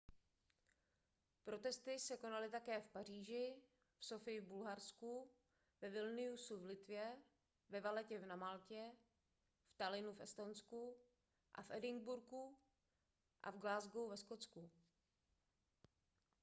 protesty 1.43 1.99
se 1.99 2.17
konaly 2.17 2.49
také 2.49 2.81
v 2.81 2.87
paříži 2.87 3.55
v 3.97 4.05
sofii 4.05 4.41
v 4.41 4.45
bulharsku 4.47 5.31
ve 5.81 5.89
vilniusu 5.89 6.59
v 6.59 6.65
litvě 6.65 7.17
ve 7.69 7.81
valettě 7.81 8.19
na 8.25 8.35
maltě 8.35 8.91
v 9.69 9.75
tallinnu 9.77 10.13
v 10.13 10.21
estonsku 10.21 10.95
a 11.53 11.61
v 11.61 11.71
edinburghu 11.71 12.57
a 13.43 13.51
v 13.51 13.57
glasgow 13.57 14.09
ve 14.09 14.17
skotsku 14.17 14.71